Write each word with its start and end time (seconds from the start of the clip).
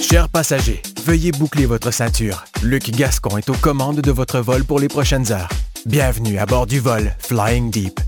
Chers 0.00 0.28
passagers, 0.28 0.80
veuillez 1.04 1.32
boucler 1.32 1.66
votre 1.66 1.90
ceinture. 1.90 2.44
Luc 2.62 2.90
Gascon 2.92 3.36
est 3.36 3.50
aux 3.50 3.54
commandes 3.54 4.00
de 4.00 4.10
votre 4.12 4.38
vol 4.38 4.64
pour 4.64 4.78
les 4.78 4.86
prochaines 4.86 5.32
heures. 5.32 5.48
Bienvenue 5.86 6.38
à 6.38 6.46
bord 6.46 6.66
du 6.66 6.78
vol 6.78 7.14
Flying 7.18 7.70
Deep. 7.70 7.98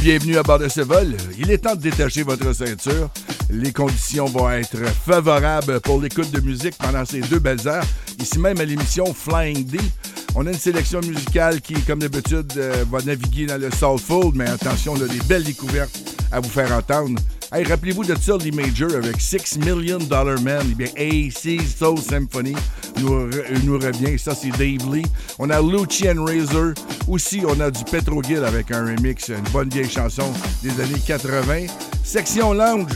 Bienvenue 0.00 0.36
à 0.36 0.42
bord 0.42 0.58
de 0.58 0.68
ce 0.68 0.80
vol. 0.80 1.16
Il 1.38 1.50
est 1.52 1.58
temps 1.58 1.76
de 1.76 1.80
détacher 1.80 2.24
votre 2.24 2.52
ceinture. 2.52 3.08
Les 3.48 3.72
conditions 3.72 4.26
vont 4.26 4.50
être 4.50 4.84
favorables 5.06 5.80
pour 5.80 6.00
l'écoute 6.00 6.32
de 6.32 6.40
musique 6.40 6.76
pendant 6.76 7.04
ces 7.04 7.20
deux 7.20 7.38
belles 7.38 7.66
heures. 7.68 7.86
Ici 8.18 8.40
même 8.40 8.60
à 8.60 8.64
l'émission 8.64 9.14
Flying 9.14 9.64
Deep. 9.64 9.92
On 10.34 10.44
a 10.46 10.50
une 10.50 10.58
sélection 10.58 11.00
musicale 11.00 11.60
qui, 11.60 11.74
comme 11.82 12.00
d'habitude, 12.00 12.52
euh, 12.56 12.84
va 12.90 13.00
naviguer 13.02 13.46
dans 13.46 13.60
le 13.60 13.70
soulful, 13.70 14.32
mais 14.34 14.48
attention, 14.48 14.94
on 14.94 15.00
a 15.00 15.06
des 15.06 15.20
belles 15.28 15.44
découvertes 15.44 15.96
à 16.32 16.40
vous 16.40 16.48
faire 16.48 16.72
entendre. 16.72 17.20
Hey, 17.56 17.62
rappelez-vous 17.62 18.02
de 18.02 18.42
Lee 18.42 18.50
Major 18.50 18.96
avec 18.96 19.20
Six 19.20 19.58
Million 19.58 19.98
Dollar 19.98 20.40
Man. 20.40 20.66
Eh 20.72 20.74
bien, 20.74 20.88
AC 20.96 21.60
Soul 21.78 21.98
Symphony 21.98 22.56
nous, 22.98 23.30
nous 23.62 23.78
revient. 23.78 24.18
Ça, 24.18 24.34
c'est 24.34 24.48
Dave 24.48 24.92
Lee. 24.92 25.06
On 25.38 25.48
a 25.50 25.60
Lucian 25.62 26.24
Razor. 26.24 26.74
Aussi, 27.06 27.42
on 27.46 27.60
a 27.60 27.70
du 27.70 27.84
Petrogill 27.84 28.42
avec 28.44 28.72
un 28.72 28.86
remix, 28.86 29.28
une 29.28 29.48
bonne 29.52 29.68
vieille 29.68 29.88
chanson 29.88 30.32
des 30.64 30.80
années 30.80 30.98
80. 31.06 31.66
Section 32.02 32.54
lounge. 32.54 32.90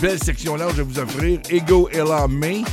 Belle 0.00 0.20
section 0.20 0.56
lounge 0.56 0.80
à 0.80 0.82
vous 0.82 0.98
offrir. 0.98 1.38
Ego 1.48 1.88
Ella 1.92 2.26
May. 2.26 2.64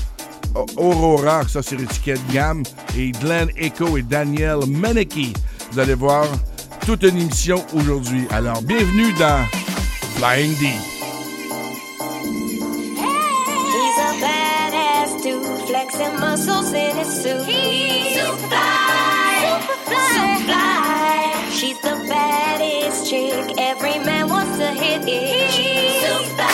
Aurora, 0.77 1.47
ça 1.47 1.61
c'est 1.61 1.75
l'étiquette 1.75 2.21
gamme. 2.31 2.63
Et 2.97 3.11
Glenn 3.11 3.49
Echo 3.55 3.97
et 3.97 4.01
Daniel 4.01 4.65
Meneke. 4.67 5.37
Vous 5.71 5.77
allez 5.77 5.93
voir 5.93 6.25
toute 6.87 7.03
une 7.03 7.19
émission 7.19 7.63
aujourd'hui. 7.75 8.25
Alors, 8.31 8.63
bienvenue 8.63 9.13
dans 9.19 9.45
Flying 10.15 10.92
Flexing 15.83 16.17
muscles 16.17 16.71
in 16.71 16.95
his 16.95 17.23
suit. 17.23 17.45
He's 17.45 18.15
super 18.15 18.37
fly, 18.47 19.59
super 19.59 19.79
fly, 19.83 20.15
super 20.15 20.45
fly. 20.45 21.49
She's 21.51 21.77
the 21.79 22.05
baddest 22.07 23.09
chick. 23.09 23.55
Every 23.57 23.99
man 23.99 24.29
wants 24.29 24.57
to 24.59 24.67
hit 24.67 25.01
it. 25.05 25.51
She's 25.51 26.01
super 26.07 26.52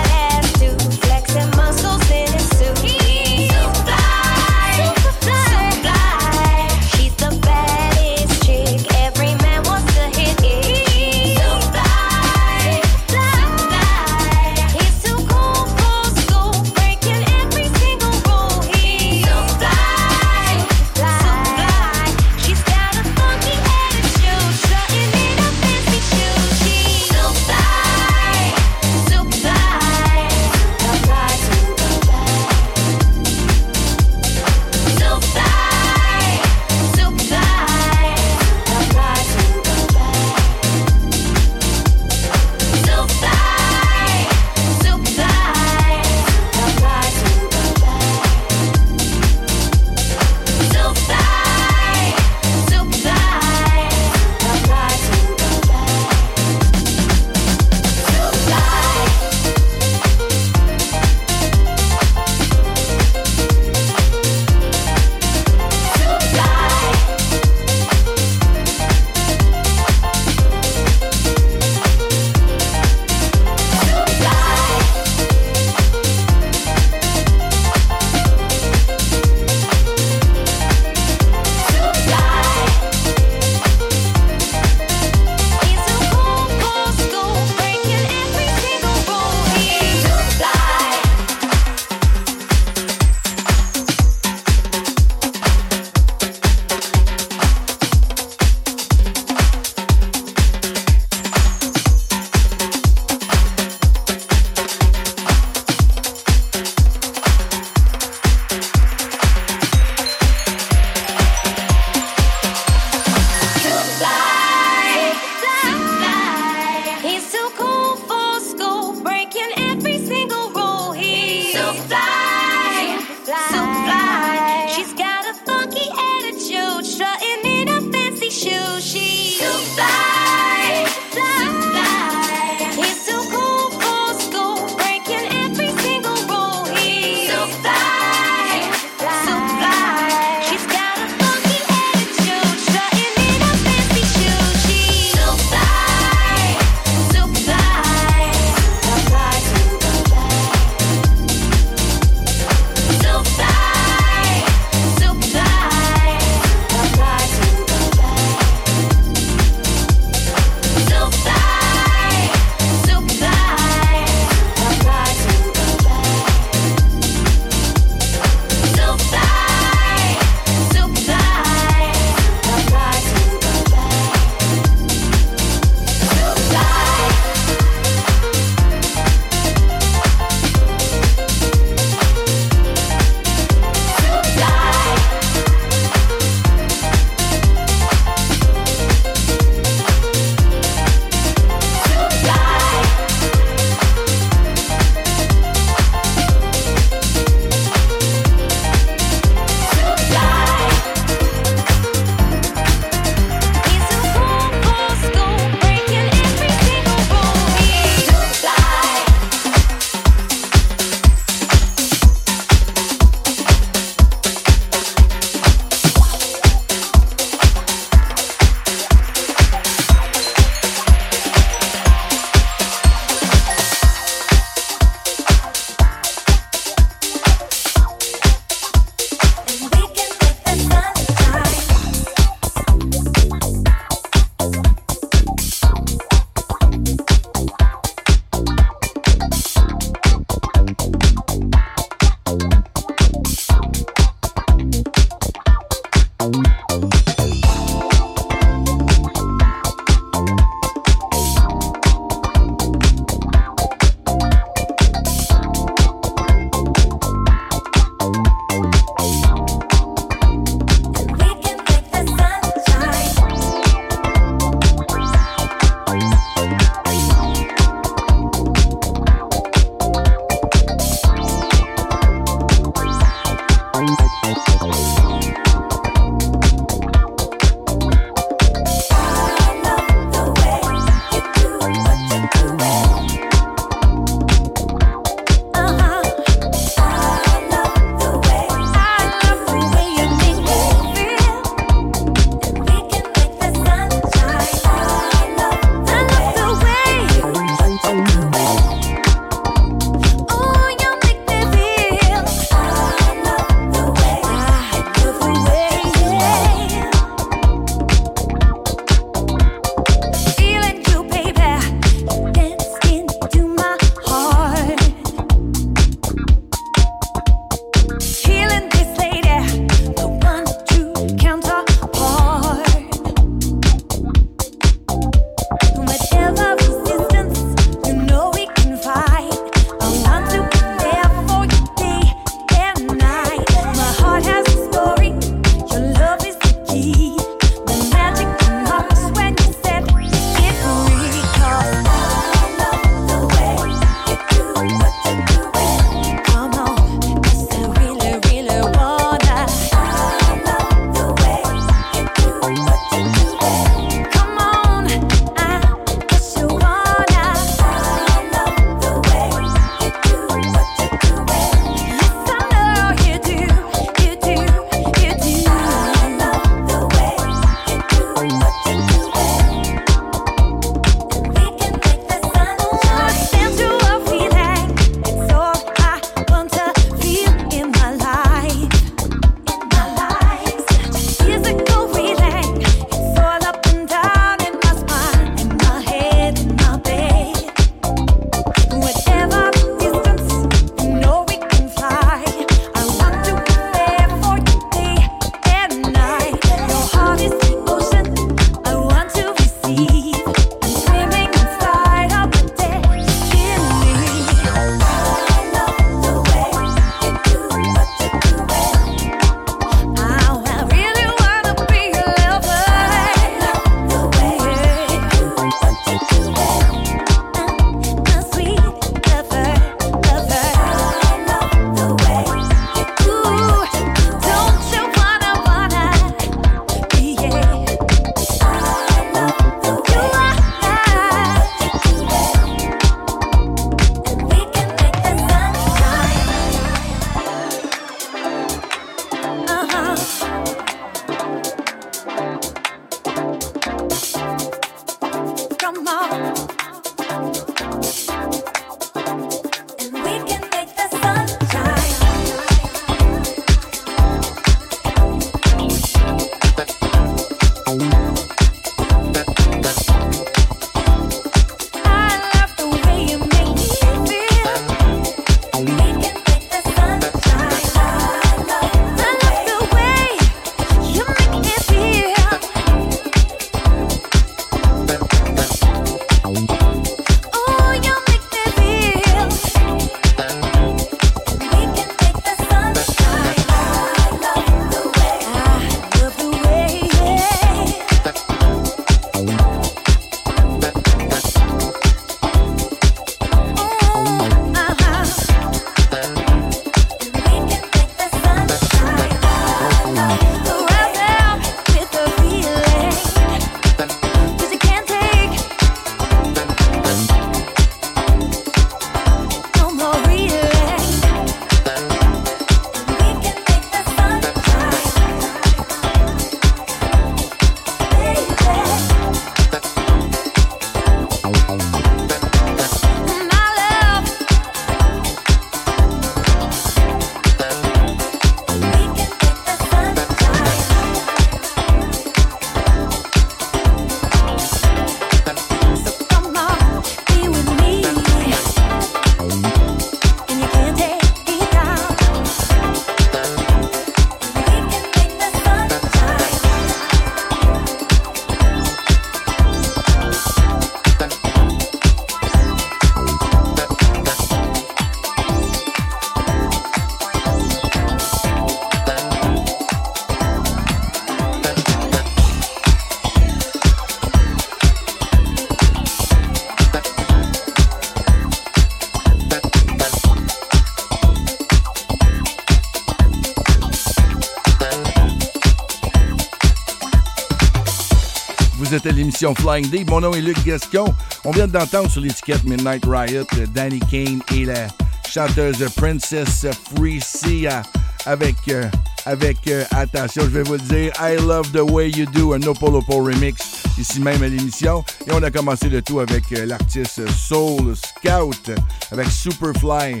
Flying 579.20 579.68
D. 579.68 579.84
Mon 579.86 580.00
nom 580.00 580.14
est 580.14 580.22
Luc 580.22 580.42
Gascon. 580.44 580.94
On 581.26 581.30
vient 581.30 581.46
d'entendre 581.46 581.90
sur 581.90 582.00
l'étiquette 582.00 582.42
Midnight 582.44 582.82
Riot 582.86 583.26
Danny 583.54 583.78
Kane 583.80 584.22
et 584.34 584.46
la 584.46 584.66
chanteuse 585.06 585.62
Princess 585.76 586.46
Free 586.74 587.00
Sia 587.02 587.62
avec, 588.06 588.36
euh, 588.48 588.64
avec 589.04 589.36
euh, 589.48 589.64
attention, 589.72 590.22
je 590.22 590.28
vais 590.30 590.42
vous 590.42 590.54
le 590.54 590.60
dire, 590.60 590.92
I 591.00 591.16
Love 591.16 591.50
the 591.52 591.70
Way 591.70 591.90
You 591.90 592.06
Do, 592.06 592.32
un 592.32 592.38
Nopolopo 592.38 593.04
remix, 593.04 593.62
ici 593.78 594.00
même 594.00 594.22
à 594.22 594.28
l'émission. 594.28 594.84
Et 595.06 595.12
on 595.12 595.22
a 595.22 595.30
commencé 595.30 595.68
le 595.68 595.82
tout 595.82 596.00
avec 596.00 596.24
euh, 596.32 596.46
l'artiste 596.46 597.06
Soul 597.10 597.74
Scout, 597.76 598.50
avec 598.90 599.08
Superfly, 599.08 600.00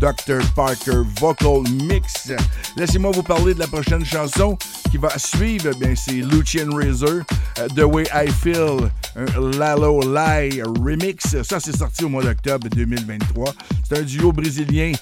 Dr. 0.00 0.40
Parker 0.54 1.02
Vocal 1.18 1.62
Mix. 1.84 2.32
Laissez-moi 2.76 3.10
vous 3.12 3.22
parler 3.22 3.54
de 3.54 3.60
la 3.60 3.66
prochaine 3.66 4.04
chanson 4.04 4.56
qui 4.90 4.98
va 4.98 5.18
suivre. 5.18 5.70
Bien, 5.78 5.94
c'est 5.96 6.12
Lucian 6.12 6.68
Razor, 6.74 7.22
The 7.68 7.84
Way 7.84 8.04
I 8.14 8.30
Feel, 8.30 8.90
un 9.16 9.58
Lalo 9.58 10.00
Lie 10.00 10.62
remix. 10.62 11.36
Ça, 11.42 11.60
c'est 11.60 11.76
sorti 11.76 12.04
au 12.04 12.08
mois 12.08 12.22
d'octobre 12.22 12.68
2023. 12.68 13.54
C'est 13.88 13.98
un 13.98 14.02
duo 14.02 14.32
brésilien 14.32 14.92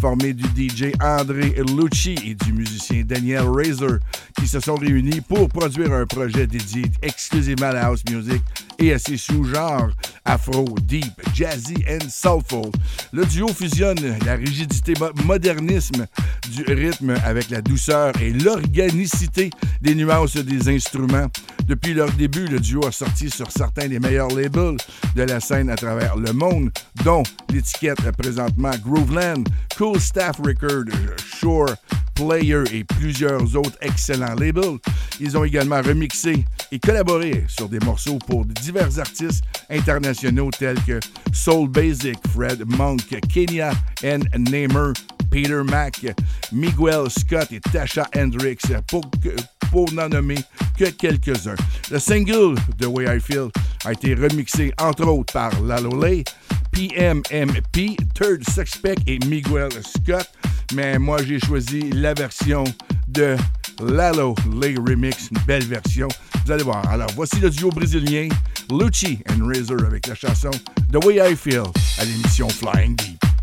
formé 0.00 0.32
du 0.32 0.44
DJ 0.44 0.92
André 1.02 1.54
Lucci 1.76 2.14
et 2.24 2.34
du 2.34 2.52
musicien 2.52 3.02
Daniel 3.04 3.44
Razor 3.44 3.98
qui 4.38 4.48
se 4.48 4.60
sont 4.60 4.76
réunis 4.76 5.20
pour 5.20 5.48
produire 5.48 5.92
un 5.92 6.06
projet 6.06 6.46
dédié 6.46 6.84
exclusivement 7.02 7.66
à 7.66 7.72
la 7.72 7.86
house 7.86 8.02
music 8.10 8.42
et 8.78 8.92
à 8.92 8.98
ses 8.98 9.16
sous-genres 9.16 9.90
afro, 10.24 10.64
deep, 10.82 11.12
jazzy 11.34 11.84
and 11.88 12.08
soulful. 12.10 12.70
Le 13.12 13.24
duo 13.24 13.48
fusionne 13.48 14.18
la 14.26 14.34
rigidité 14.34 14.94
modernisme 15.24 16.06
du 16.50 16.62
rythme 16.64 17.14
avec 17.24 17.50
la 17.50 17.62
douceur 17.62 18.12
et 18.20 18.30
l'organicité 18.30 19.50
des 19.80 19.94
nuances 19.94 20.36
des 20.36 20.68
instruments. 20.68 21.28
Depuis 21.66 21.94
leur 21.94 22.10
début, 22.12 22.46
le 22.46 22.60
duo 22.60 22.86
a 22.86 22.92
sorti 22.92 23.30
sur 23.30 23.50
certains 23.50 23.88
des 23.88 23.98
meilleurs 23.98 24.28
labels 24.28 24.76
de 25.14 25.22
la 25.22 25.40
scène 25.40 25.70
à 25.70 25.76
travers 25.76 26.16
le 26.16 26.32
monde, 26.32 26.70
dont 27.04 27.22
l'étiquette 27.50 28.00
présentement 28.16 28.72
Grooveland, 28.84 29.44
Cool 29.76 30.00
Staff 30.00 30.38
Record, 30.38 30.84
Shore, 31.40 31.70
Player 32.14 32.64
et 32.72 32.84
plusieurs 32.84 33.54
autres 33.56 33.76
excellents 33.80 34.34
labels. 34.34 34.78
Ils 35.20 35.36
ont 35.36 35.44
également 35.44 35.80
remixé 35.80 36.44
et 36.72 36.78
collaboré 36.78 37.44
sur 37.48 37.68
des 37.68 37.78
morceaux 37.80 38.18
pour 38.18 38.44
divers 38.68 38.98
artistes 38.98 39.44
internationaux 39.70 40.50
tels 40.50 40.78
que 40.84 41.00
Soul 41.32 41.68
Basic, 41.68 42.18
Fred 42.34 42.64
Monk, 42.76 43.00
Kenya 43.32 43.72
and 44.04 44.28
Namer, 44.36 44.92
Peter 45.30 45.64
Mack, 45.64 46.04
Miguel 46.52 47.08
Scott 47.08 47.50
et 47.50 47.60
Tasha 47.72 48.06
Hendricks, 48.14 48.70
pour, 48.86 49.10
pour 49.70 49.90
n'en 49.92 50.10
nommer 50.10 50.38
que 50.78 50.90
quelques-uns. 50.90 51.56
Le 51.90 51.98
single 51.98 52.56
The 52.78 52.86
Way 52.86 53.16
I 53.16 53.20
Feel 53.20 53.48
a 53.86 53.92
été 53.92 54.14
remixé 54.14 54.72
entre 54.78 55.06
autres 55.06 55.32
par 55.32 55.50
Lalolay, 55.62 56.24
PMMP, 56.72 57.96
Third 58.14 58.44
Suspect 58.50 58.98
et 59.06 59.18
Miguel 59.26 59.70
Scott, 59.82 60.28
mais 60.74 60.98
moi 60.98 61.22
j'ai 61.22 61.40
choisi 61.40 61.90
la 61.90 62.12
version 62.12 62.64
de 63.08 63.36
Lalo 63.80 64.34
Lay 64.60 64.74
Remix, 64.76 65.30
une 65.30 65.38
belle 65.46 65.64
version. 65.64 66.08
Vous 66.44 66.52
allez 66.52 66.62
voir. 66.62 66.88
Alors 66.88 67.10
voici 67.14 67.40
le 67.40 67.50
duo 67.50 67.70
brésilien 67.70 68.28
Lucci 68.70 69.18
and 69.30 69.46
Razor 69.46 69.84
avec 69.86 70.06
la 70.06 70.14
chanson 70.14 70.50
The 70.92 71.04
Way 71.04 71.32
I 71.32 71.36
Feel 71.36 71.62
à 71.98 72.04
l'émission 72.04 72.48
Flying 72.48 72.96
Deep. 72.96 73.37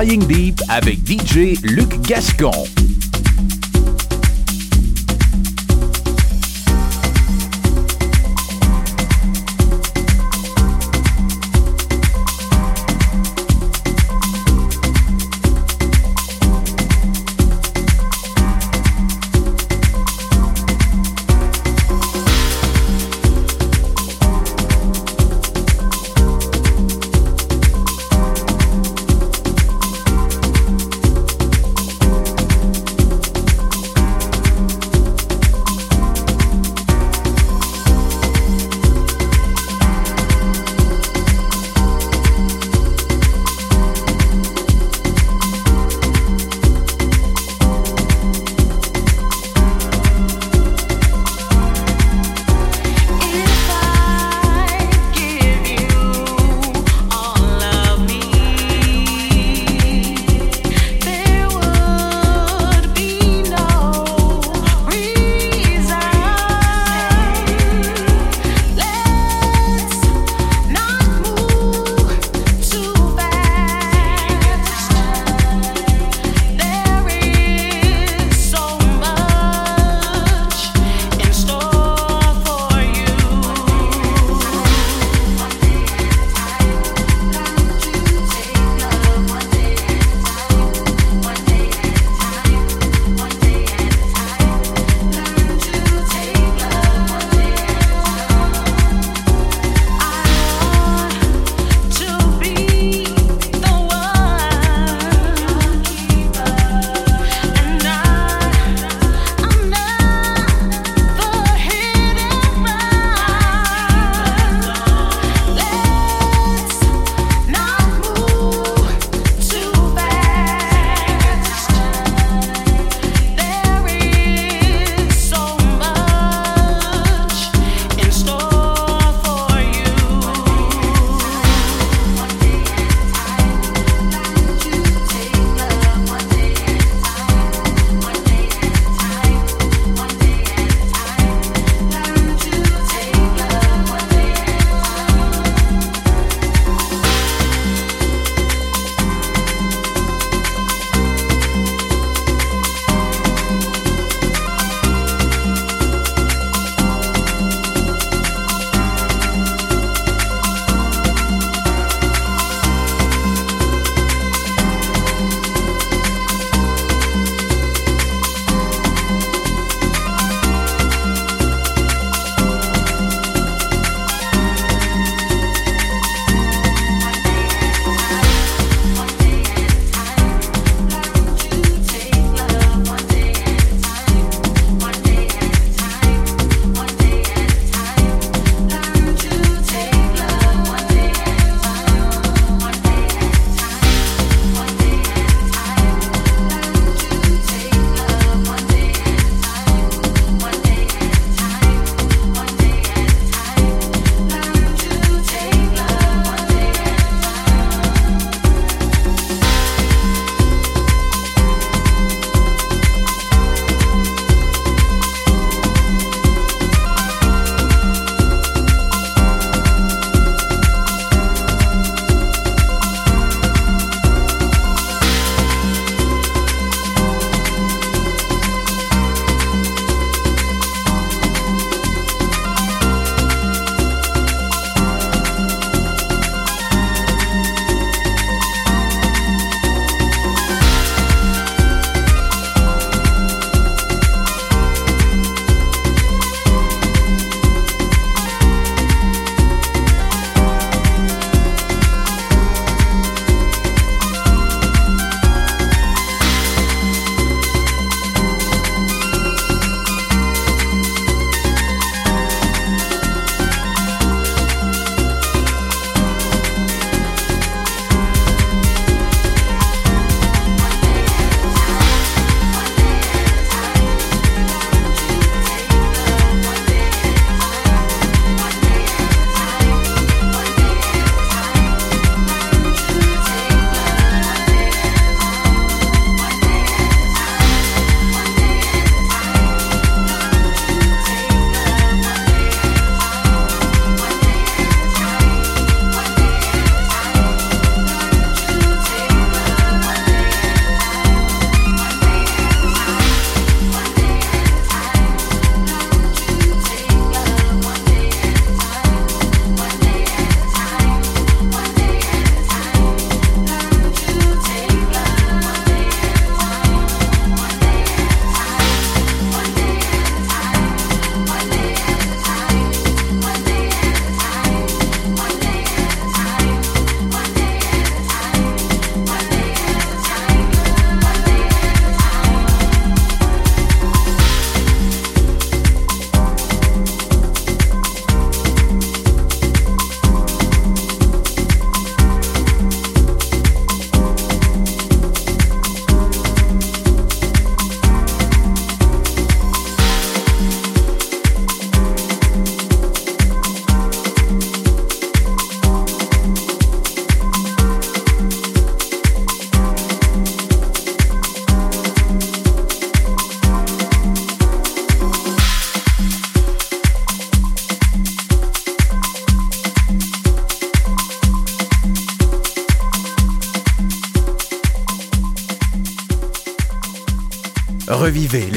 Flying 0.00 0.26
Deep 0.26 0.62
avec 0.70 0.98
DJ 1.06 1.60
Luc 1.62 2.00
Gascon. 2.00 2.79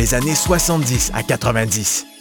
Les 0.04 0.14
années 0.16 0.36
70 0.36 1.12
à 1.14 1.24
90. 1.24 2.13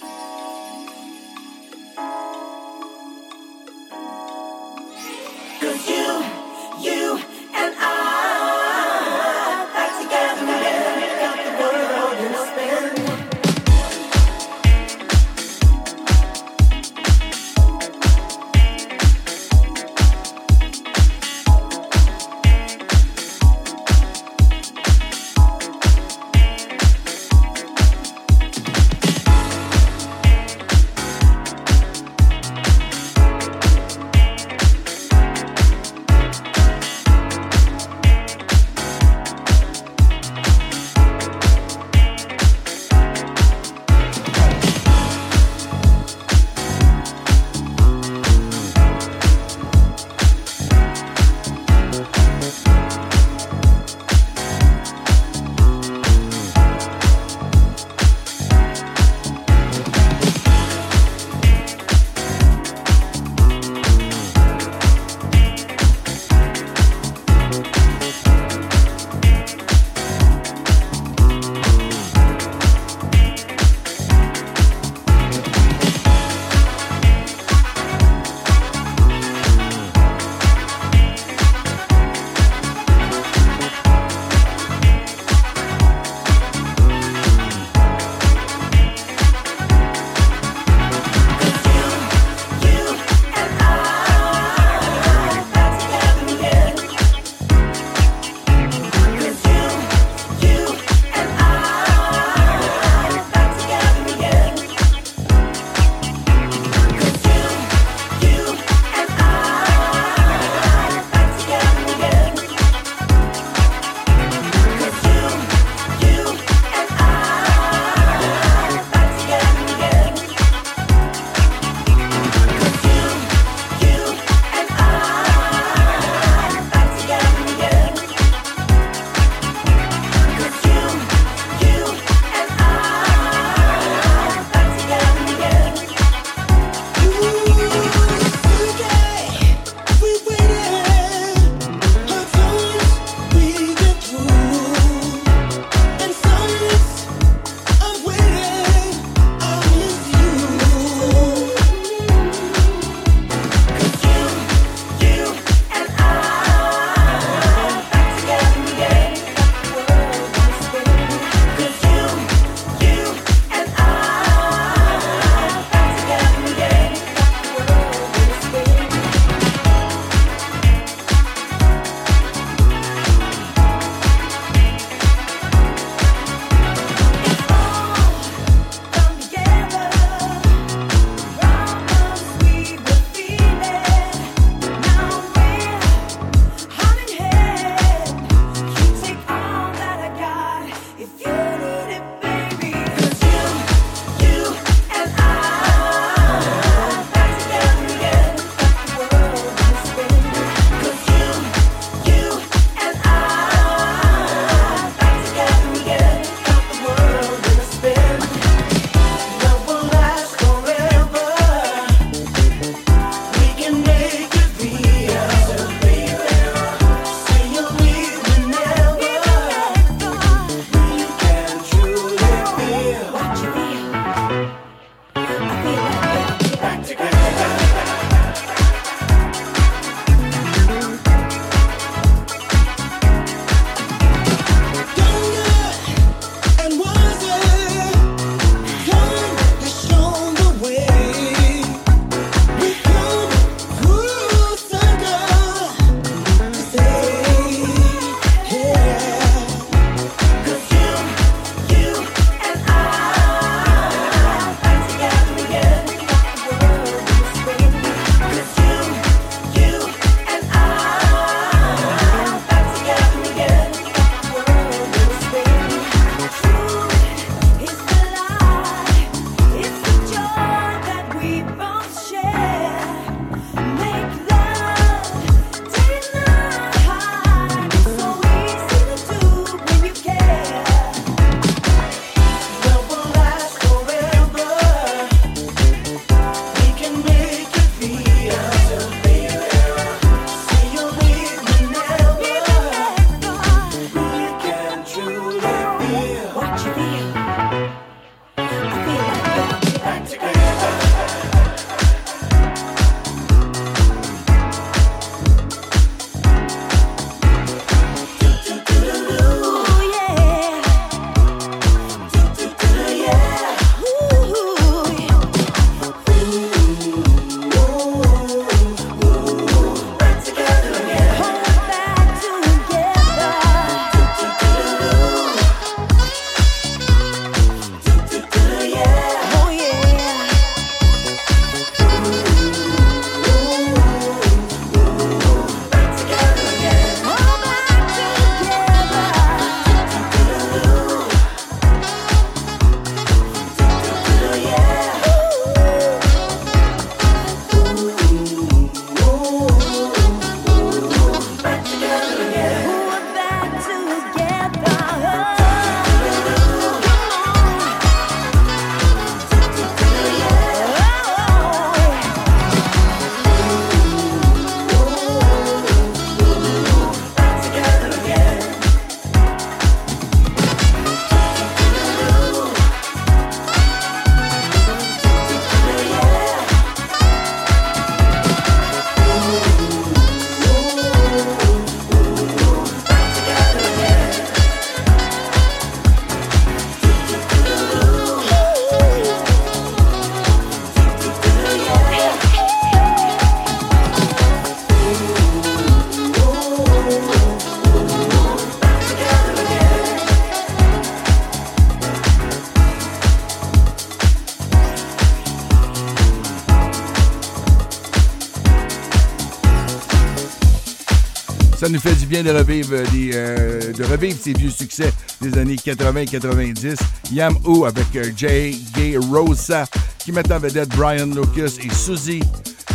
Nous 411.73 411.81
fait 411.81 411.95
du 411.95 412.07
bien 412.07 412.23
de 412.23 412.31
revivre, 412.31 412.83
des, 412.93 413.13
euh, 413.15 413.73
de 413.73 413.85
revivre 413.85 414.19
ces 414.21 414.35
vieux 414.35 414.51
succès 414.51 414.93
des 415.23 415.39
années 415.39 415.57
80-90. 415.57 416.77
Yam 417.13 417.39
O 417.45 417.65
avec 417.65 417.87
euh, 417.97 418.11
J. 418.15 418.63
Gay 418.75 418.99
Rosa 418.99 419.65
qui 419.99 420.13
met 420.13 420.31
en 420.31 420.39
vedette 420.39 420.69
Brian 420.71 421.07
Lucas 421.07 421.57
et 421.63 421.73
Suzy 421.73 422.21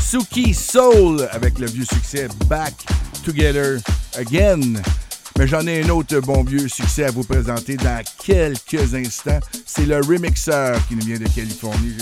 Suki 0.02 0.52
Soul 0.52 1.28
avec 1.32 1.60
le 1.60 1.68
vieux 1.68 1.86
succès 1.86 2.28
Back 2.48 2.74
Together 3.24 3.78
Again. 4.18 4.82
Mais 5.38 5.47
j'en 5.47 5.67
ai 5.67 5.84
un 5.84 5.89
autre 5.89 6.19
bon 6.19 6.43
vieux 6.43 6.67
succès 6.67 7.04
à 7.04 7.12
vous 7.12 7.23
présenter 7.23 7.78
dans 7.78 8.02
quelques 8.23 8.95
instants. 8.95 9.39
C'est 9.67 9.86
le 9.86 9.97
remixeur 9.97 10.80
qui 10.88 10.95
nous 10.95 11.06
vient 11.06 11.19
de 11.19 11.28
Californie. 11.28 11.93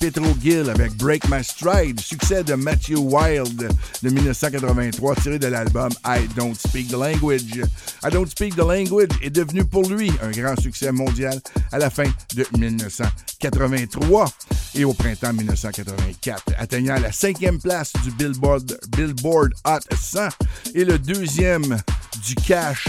Petro 0.00 0.26
Gill 0.42 0.68
avec 0.70 0.96
Break 0.96 1.28
My 1.28 1.44
Stride, 1.44 2.00
succès 2.00 2.42
de 2.42 2.54
Matthew 2.54 2.96
Wild 2.96 3.70
de 4.02 4.08
1983, 4.08 5.14
tiré 5.16 5.38
de 5.38 5.46
l'album 5.46 5.90
I 6.04 6.26
Don't 6.34 6.54
Speak 6.54 6.88
the 6.88 6.94
Language. 6.94 7.62
I 8.02 8.10
Don't 8.10 8.26
Speak 8.26 8.56
the 8.56 8.64
Language 8.66 9.10
est 9.22 9.30
devenu 9.30 9.64
pour 9.64 9.88
lui 9.88 10.10
un 10.22 10.30
grand 10.30 10.58
succès 10.60 10.90
mondial 10.90 11.38
à 11.70 11.78
la 11.78 11.90
fin 11.90 12.06
de 12.34 12.44
1983 12.58 14.24
et 14.74 14.84
au 14.84 14.94
printemps 14.94 15.32
1984, 15.32 16.54
atteignant 16.58 16.98
la 16.98 17.12
cinquième 17.12 17.60
place 17.60 17.92
du 18.02 18.10
Billboard, 18.12 18.78
Billboard 18.96 19.52
Hot 19.66 19.80
100 19.94 20.28
et 20.74 20.84
le 20.84 20.98
deuxième 20.98 21.76
du 22.24 22.34
Cash 22.36 22.79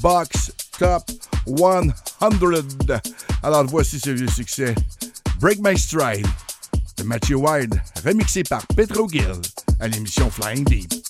Box 0.00 0.52
Top 0.78 1.10
100. 1.46 1.92
Alors 3.42 3.64
voici 3.64 3.98
ce 3.98 4.10
vieux 4.10 4.28
succès. 4.28 4.74
Break 5.40 5.58
My 5.62 5.78
Stride 5.78 6.26
de 6.96 7.02
Matthew 7.02 7.34
Wild, 7.34 7.80
remixé 8.04 8.42
par 8.42 8.66
Petro 8.68 9.08
Gill 9.08 9.40
à 9.80 9.88
l'émission 9.88 10.30
Flying 10.30 10.64
Deep. 10.64 11.09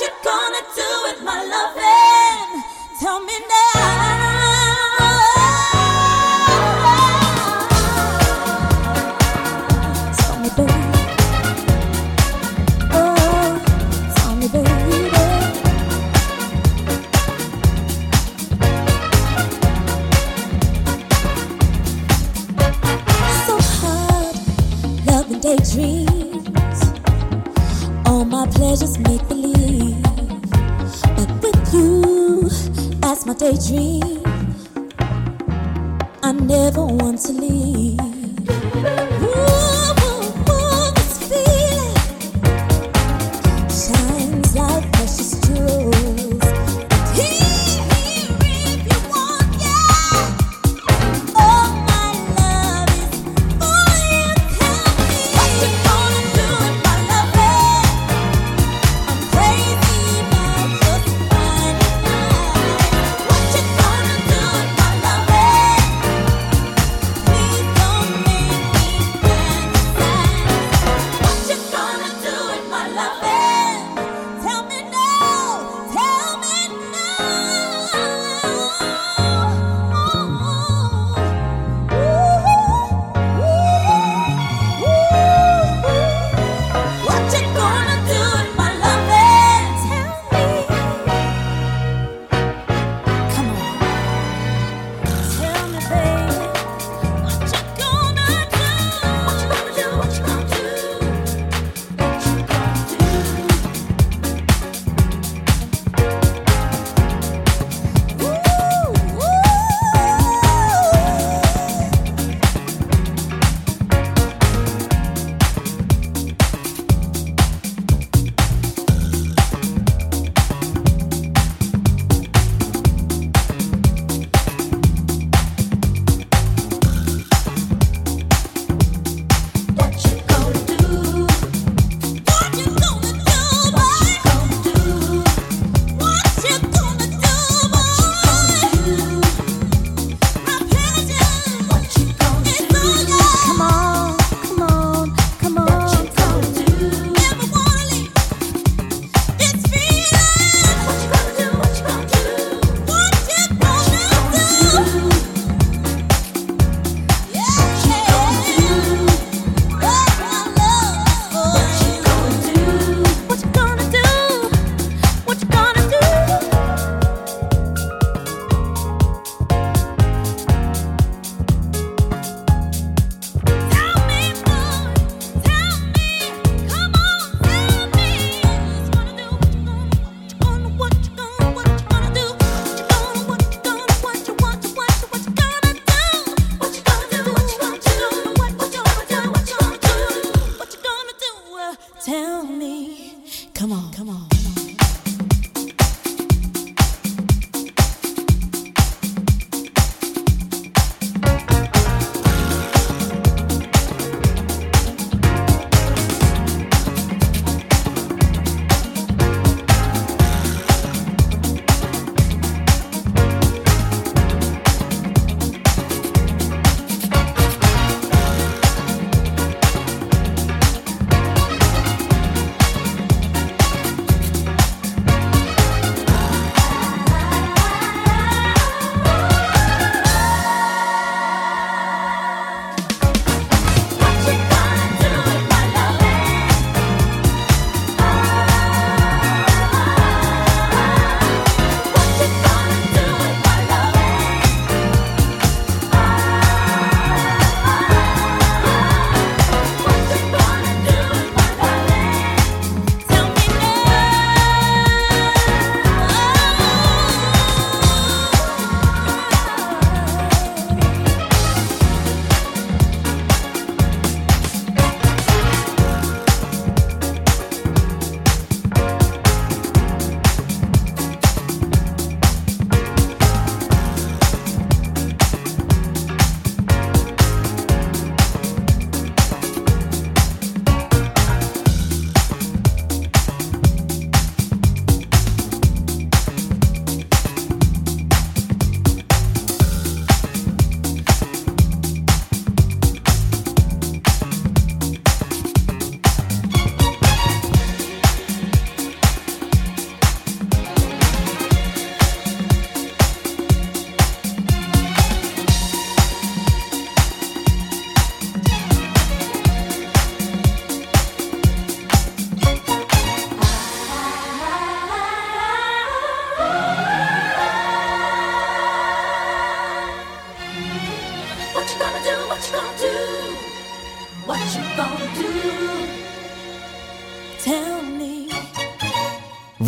you 0.00 0.08
gonna 0.24 0.53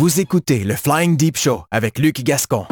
Vous 0.07 0.21
écoutez 0.21 0.63
le 0.63 0.73
Flying 0.77 1.17
Deep 1.17 1.35
Show 1.35 1.65
avec 1.69 1.99
Luc 1.99 2.23
Gascon. 2.23 2.65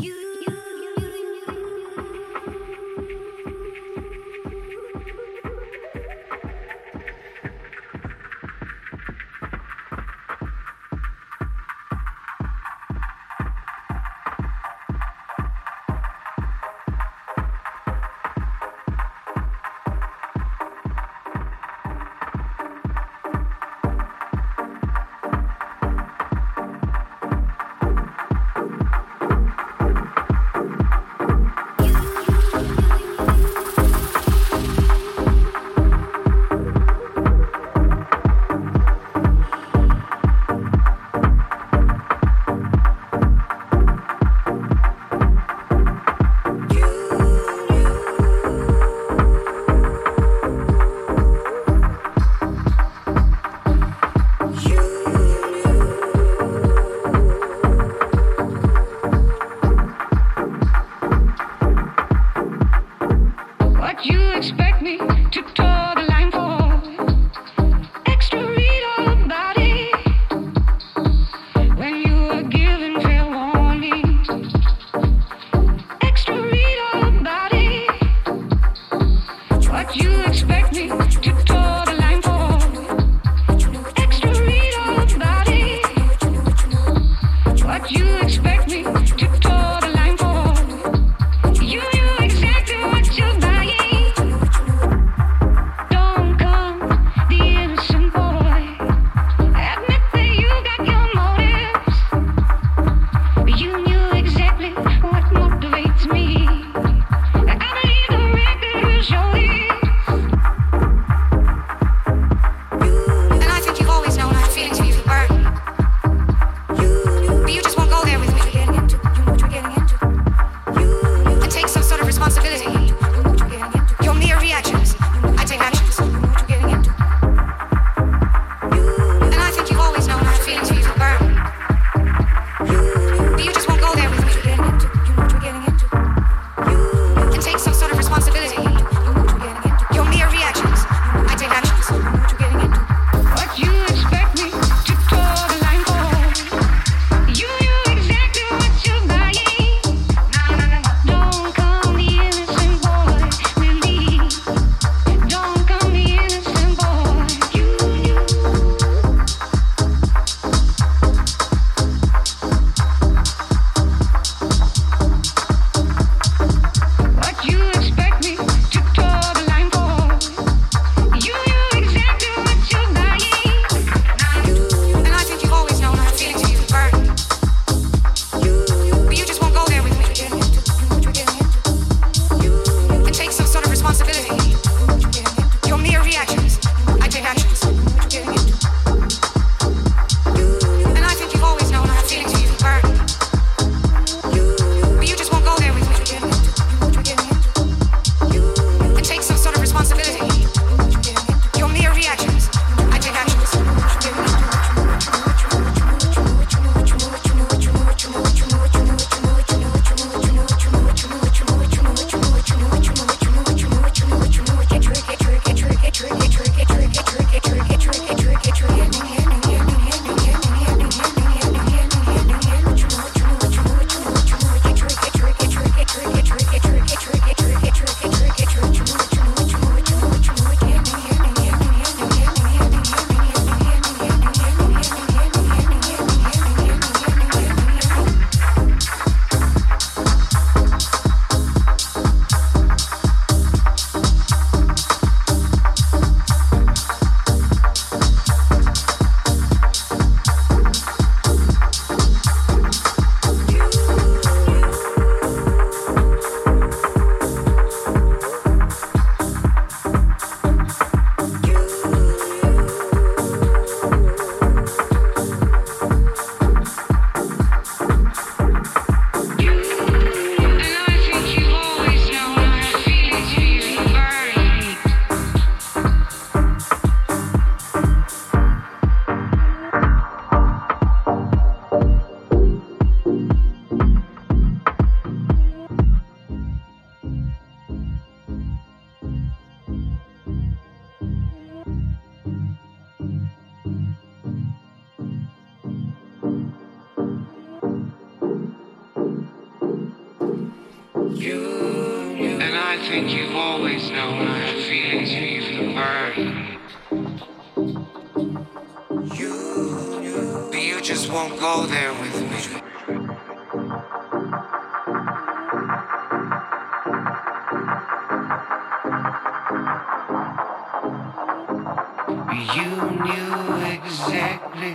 You 322.36 322.70
knew 323.06 323.64
exactly 323.64 324.74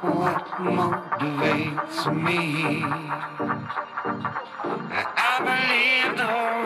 what 0.00 0.44
motivates 0.56 1.98
me. 2.24 2.82
I 5.18 5.32
believed 5.44 6.20
all 6.22 6.65